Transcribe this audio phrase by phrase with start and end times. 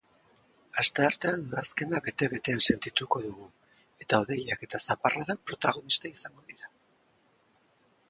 [0.83, 3.47] Asteartean udazkena bete-betean sentituko dugu
[4.07, 6.77] eta hodeiak eta zaparradak protagonista izango dira.